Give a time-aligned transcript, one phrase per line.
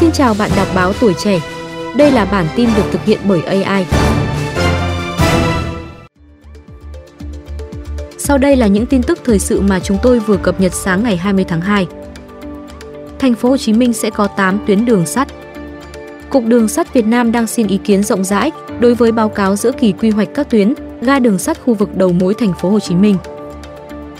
[0.00, 1.40] Xin chào bạn đọc báo tuổi trẻ.
[1.96, 3.86] Đây là bản tin được thực hiện bởi AI.
[8.18, 11.02] Sau đây là những tin tức thời sự mà chúng tôi vừa cập nhật sáng
[11.02, 11.86] ngày 20 tháng 2.
[13.18, 15.28] Thành phố Hồ Chí Minh sẽ có 8 tuyến đường sắt.
[16.30, 19.56] Cục Đường sắt Việt Nam đang xin ý kiến rộng rãi đối với báo cáo
[19.56, 22.70] giữa kỳ quy hoạch các tuyến ga đường sắt khu vực đầu mối thành phố
[22.70, 23.16] Hồ Chí Minh.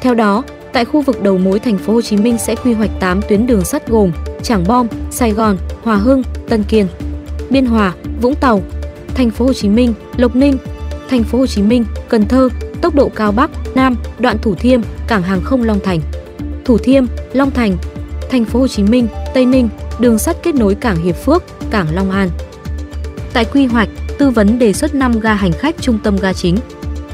[0.01, 0.43] Theo đó,
[0.73, 3.47] tại khu vực đầu mối thành phố Hồ Chí Minh sẽ quy hoạch 8 tuyến
[3.47, 6.87] đường sắt gồm Trảng Bom, Sài Gòn, Hòa Hưng, Tân Kiên,
[7.51, 8.63] Biên Hòa, Vũng Tàu,
[9.15, 10.59] thành phố Hồ Chí Minh, Lộc Ninh,
[11.11, 12.49] thành phố Hồ Chí Minh, Cần Thơ,
[12.81, 16.01] tốc độ cao Bắc, Nam, đoạn Thủ Thiêm, cảng hàng không Long Thành,
[16.65, 17.77] Thủ Thiêm, Long Thành,
[18.31, 21.95] thành phố Hồ Chí Minh, Tây Ninh, đường sắt kết nối cảng Hiệp Phước, cảng
[21.95, 22.31] Long An.
[23.33, 26.57] Tại quy hoạch, tư vấn đề xuất 5 ga hành khách trung tâm ga chính.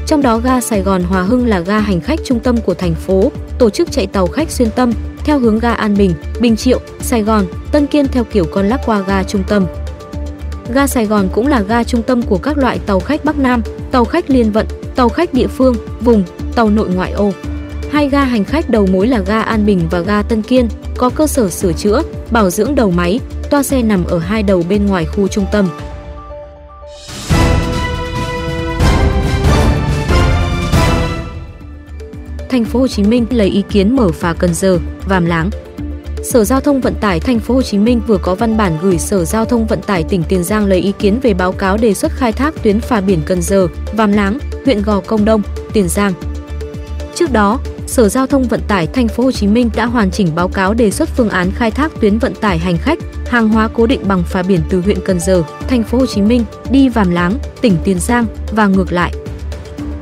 [0.07, 2.95] Trong đó ga Sài Gòn Hòa Hưng là ga hành khách trung tâm của thành
[2.95, 4.91] phố, tổ chức chạy tàu khách xuyên tâm
[5.25, 8.81] theo hướng ga An Bình, Bình Triệu, Sài Gòn, Tân Kiên theo kiểu con lắc
[8.85, 9.65] qua ga trung tâm.
[10.73, 13.61] Ga Sài Gòn cũng là ga trung tâm của các loại tàu khách Bắc Nam,
[13.91, 16.23] tàu khách liên vận, tàu khách địa phương, vùng,
[16.55, 17.31] tàu nội ngoại ô.
[17.91, 21.09] Hai ga hành khách đầu mối là ga An Bình và ga Tân Kiên, có
[21.09, 23.19] cơ sở sửa chữa, bảo dưỡng đầu máy,
[23.49, 25.69] toa xe nằm ở hai đầu bên ngoài khu trung tâm.
[32.55, 35.49] Thành phố Hồ Chí Minh lấy ý kiến mở phà Cần Giờ, Vàm Láng.
[36.23, 38.97] Sở Giao thông Vận tải Thành phố Hồ Chí Minh vừa có văn bản gửi
[38.97, 41.93] Sở Giao thông Vận tải tỉnh Tiền Giang lấy ý kiến về báo cáo đề
[41.93, 45.41] xuất khai thác tuyến phà biển Cần Giờ, Vàm Láng, huyện Gò Công Đông,
[45.73, 46.13] Tiền Giang.
[47.15, 50.35] Trước đó, Sở Giao thông Vận tải Thành phố Hồ Chí Minh đã hoàn chỉnh
[50.35, 53.69] báo cáo đề xuất phương án khai thác tuyến vận tải hành khách, hàng hóa
[53.73, 56.89] cố định bằng phà biển từ huyện Cần Giờ, Thành phố Hồ Chí Minh đi
[56.89, 59.13] Vàm Láng, tỉnh Tiền Giang và ngược lại.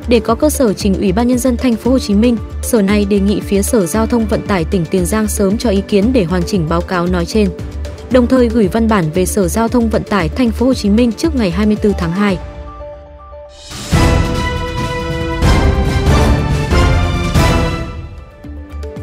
[0.08, 2.82] Để có cơ sở trình Ủy ban nhân dân thành phố Hồ Chí Minh, sở
[2.82, 5.82] này đề nghị phía Sở Giao thông Vận tải tỉnh Tiền Giang sớm cho ý
[5.88, 7.50] kiến để hoàn chỉnh báo cáo nói trên.
[8.12, 10.90] Đồng thời gửi văn bản về Sở Giao thông Vận tải thành phố Hồ Chí
[10.90, 12.38] Minh trước ngày 24 tháng 2.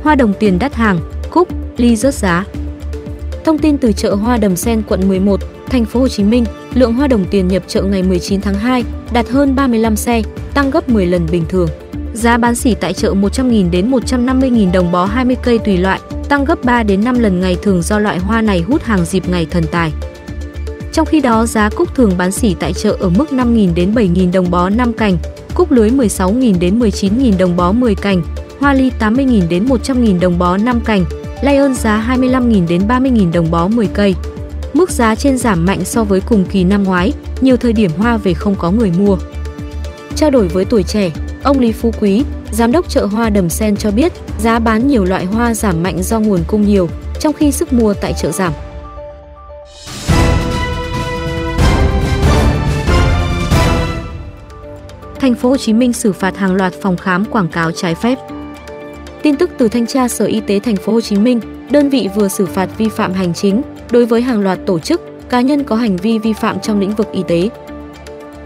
[0.03, 2.45] Hoa đồng tiền đắt hàng, cúc, ly rớt giá.
[3.45, 6.45] Thông tin từ chợ Hoa Đầm Sen quận 11, thành phố Hồ Chí Minh,
[6.75, 10.23] lượng hoa đồng tiền nhập chợ ngày 19 tháng 2 đạt hơn 35 xe,
[10.55, 11.69] tăng gấp 10 lần bình thường.
[12.15, 16.45] Giá bán sỉ tại chợ 100.000 đến 150.000 đồng bó 20 cây tùy loại, tăng
[16.45, 19.47] gấp 3 đến 5 lần ngày thường do loại hoa này hút hàng dịp ngày
[19.51, 19.93] thần tài.
[20.93, 24.33] Trong khi đó, giá cúc thường bán sỉ tại chợ ở mức 5.000 đến 7.000
[24.33, 25.19] đồng bó 5 cành,
[25.55, 28.23] cúc lưới 16.000 đến 19.000 đồng bó 10 cành,
[28.61, 31.05] hoa ly 80.000 đến 100.000 đồng bó 5 cành,
[31.43, 34.15] Lion giá 25.000 đến 30.000 đồng bó 10 cây.
[34.75, 38.17] Mức giá trên giảm mạnh so với cùng kỳ năm ngoái, nhiều thời điểm hoa
[38.17, 39.17] về không có người mua.
[40.17, 41.11] Trao đổi với tuổi trẻ,
[41.43, 45.05] ông Lý Phú Quý, giám đốc chợ hoa Đầm Sen cho biết, giá bán nhiều
[45.05, 46.89] loại hoa giảm mạnh do nguồn cung nhiều,
[47.21, 48.53] trong khi sức mua tại chợ giảm.
[55.21, 58.19] Thành phố Hồ Chí Minh xử phạt hàng loạt phòng khám quảng cáo trái phép.
[59.23, 62.09] Tin tức từ Thanh tra Sở Y tế Thành phố Hồ Chí Minh, đơn vị
[62.15, 65.65] vừa xử phạt vi phạm hành chính đối với hàng loạt tổ chức, cá nhân
[65.65, 67.49] có hành vi vi phạm trong lĩnh vực y tế.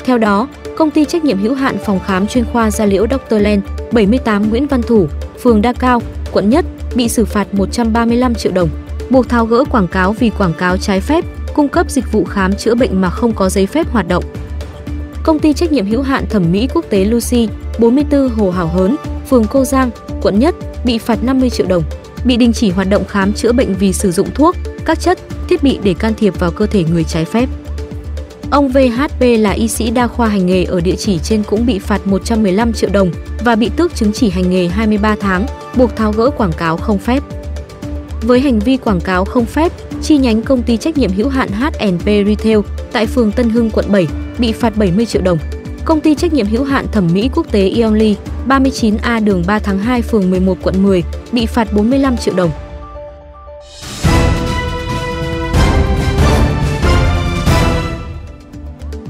[0.05, 3.35] Theo đó, công ty trách nhiệm hữu hạn phòng khám chuyên khoa da Liễu Dr.
[3.41, 3.61] Len,
[3.93, 5.07] 78 Nguyễn Văn Thủ,
[5.43, 6.03] phường Đa Cao,
[6.33, 6.65] quận Nhất
[6.95, 8.69] bị xử phạt 135 triệu đồng,
[9.11, 11.25] buộc tháo gỡ quảng cáo vì quảng cáo trái phép,
[11.55, 14.25] cung cấp dịch vụ khám chữa bệnh mà không có giấy phép hoạt động.
[15.23, 17.49] Công ty trách nhiệm hữu hạn thẩm mỹ quốc tế Lucy,
[17.79, 18.97] 44 Hồ Hảo Hớn,
[19.31, 19.91] phường Cô Giang,
[20.23, 21.83] quận Nhất bị phạt 50 triệu đồng,
[22.25, 25.19] bị đình chỉ hoạt động khám chữa bệnh vì sử dụng thuốc, các chất,
[25.49, 27.49] thiết bị để can thiệp vào cơ thể người trái phép.
[28.51, 31.79] Ông VHP là y sĩ đa khoa hành nghề ở địa chỉ trên cũng bị
[31.79, 33.11] phạt 115 triệu đồng
[33.45, 35.47] và bị tước chứng chỉ hành nghề 23 tháng,
[35.77, 37.23] buộc tháo gỡ quảng cáo không phép.
[38.23, 41.49] Với hành vi quảng cáo không phép, chi nhánh công ty trách nhiệm hữu hạn
[41.49, 42.59] H&P Retail
[42.93, 44.07] tại phường Tân Hưng quận 7
[44.39, 45.39] bị phạt 70 triệu đồng.
[45.85, 48.17] Công ty trách nhiệm hữu hạn thẩm mỹ quốc tế Ionly,
[48.49, 51.03] 39A đường 3 tháng 2 phường 11 quận 10
[51.33, 52.51] bị phạt 45 triệu đồng.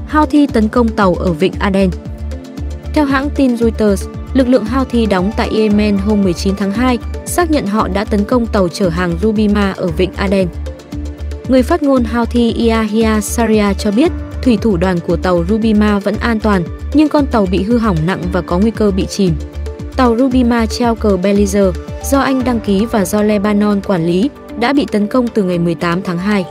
[0.09, 1.89] Houthi tấn công tàu ở vịnh Aden.
[2.93, 7.51] Theo hãng tin Reuters, lực lượng Houthi đóng tại Yemen hôm 19 tháng 2 xác
[7.51, 10.47] nhận họ đã tấn công tàu chở hàng Rubima ở vịnh Aden.
[11.47, 14.11] Người phát ngôn Houthi Yahya Saria cho biết
[14.45, 16.63] thủy thủ đoàn của tàu Rubima vẫn an toàn,
[16.93, 19.33] nhưng con tàu bị hư hỏng nặng và có nguy cơ bị chìm.
[19.95, 21.71] Tàu Rubima treo cờ Belize
[22.03, 25.59] do Anh đăng ký và do Lebanon quản lý đã bị tấn công từ ngày
[25.59, 26.45] 18 tháng 2.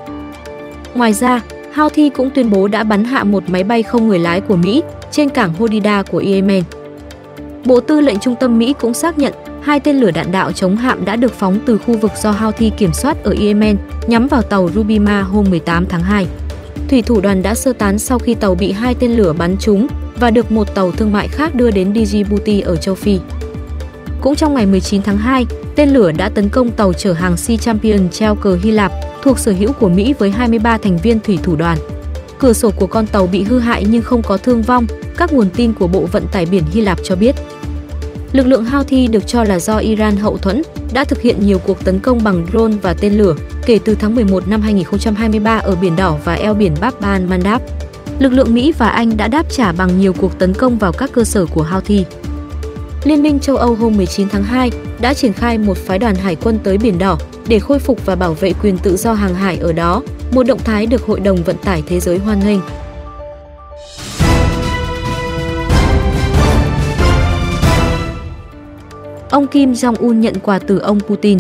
[0.95, 1.41] Ngoài ra,
[1.75, 4.83] Houthi cũng tuyên bố đã bắn hạ một máy bay không người lái của Mỹ
[5.11, 6.63] trên cảng Hodida của Yemen.
[7.65, 9.33] Bộ Tư lệnh Trung tâm Mỹ cũng xác nhận
[9.63, 12.71] hai tên lửa đạn đạo chống hạm đã được phóng từ khu vực do Houthi
[12.71, 13.77] kiểm soát ở Yemen
[14.07, 16.27] nhắm vào tàu Rubima hôm 18 tháng 2.
[16.89, 19.87] Thủy thủ đoàn đã sơ tán sau khi tàu bị hai tên lửa bắn trúng
[20.17, 23.19] và được một tàu thương mại khác đưa đến Djibouti ở châu Phi.
[24.21, 27.57] Cũng trong ngày 19 tháng 2, tên lửa đã tấn công tàu chở hàng Sea
[27.57, 28.93] Champion treo cờ Hy Lạp
[29.23, 31.79] thuộc sở hữu của Mỹ với 23 thành viên thủy thủ đoàn.
[32.39, 34.87] Cửa sổ của con tàu bị hư hại nhưng không có thương vong,
[35.17, 37.35] các nguồn tin của Bộ Vận tải biển Hy Lạp cho biết.
[38.33, 40.63] Lực lượng Houthi được cho là do Iran hậu thuẫn
[40.93, 43.35] đã thực hiện nhiều cuộc tấn công bằng drone và tên lửa
[43.67, 47.63] kể từ tháng 11 năm 2023 ở Biển Đỏ và eo biển Bab Ban Mandab.
[48.19, 51.11] Lực lượng Mỹ và Anh đã đáp trả bằng nhiều cuộc tấn công vào các
[51.13, 52.05] cơ sở của Houthi.
[53.05, 54.71] Liên minh châu Âu hôm 19 tháng 2
[55.01, 57.19] đã triển khai một phái đoàn hải quân tới Biển Đỏ
[57.49, 60.03] để khôi phục và bảo vệ quyền tự do hàng hải ở đó,
[60.33, 62.61] một động thái được Hội đồng Vận tải Thế giới hoan nghênh.
[69.31, 71.39] Ông Kim Jong-un nhận quà từ ông Putin.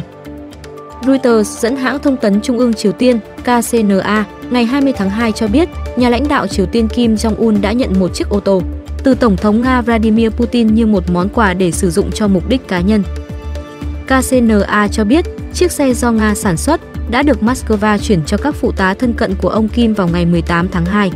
[1.06, 5.48] Reuters dẫn hãng thông tấn Trung ương Triều Tiên KCNA ngày 20 tháng 2 cho
[5.48, 8.62] biết, nhà lãnh đạo Triều Tiên Kim Jong-un đã nhận một chiếc ô tô
[9.04, 12.48] từ Tổng thống Nga Vladimir Putin như một món quà để sử dụng cho mục
[12.48, 13.02] đích cá nhân.
[14.06, 15.24] KCNA cho biết,
[15.54, 16.80] chiếc xe do Nga sản xuất
[17.10, 20.26] đã được Moscow chuyển cho các phụ tá thân cận của ông Kim vào ngày
[20.26, 21.10] 18 tháng 2.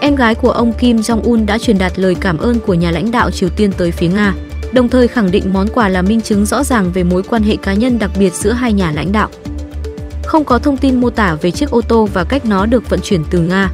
[0.00, 3.10] Em gái của ông Kim Jong-un đã truyền đạt lời cảm ơn của nhà lãnh
[3.10, 4.34] đạo Triều Tiên tới phía Nga
[4.74, 7.56] đồng thời khẳng định món quà là minh chứng rõ ràng về mối quan hệ
[7.56, 9.28] cá nhân đặc biệt giữa hai nhà lãnh đạo.
[10.24, 13.00] Không có thông tin mô tả về chiếc ô tô và cách nó được vận
[13.02, 13.70] chuyển từ Nga.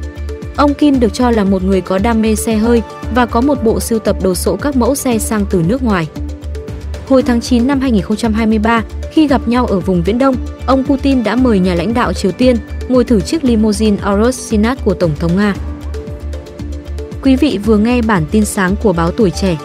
[0.55, 2.81] Ông Kim được cho là một người có đam mê xe hơi
[3.15, 6.07] và có một bộ sưu tập đồ sộ các mẫu xe sang từ nước ngoài.
[7.07, 11.35] Hồi tháng 9 năm 2023, khi gặp nhau ở vùng Viễn Đông, ông Putin đã
[11.35, 12.55] mời nhà lãnh đạo Triều Tiên
[12.89, 15.55] ngồi thử chiếc limousine Aros Sinat của Tổng thống Nga.
[17.23, 19.57] Quý vị vừa nghe bản tin sáng của báo Tuổi Trẻ.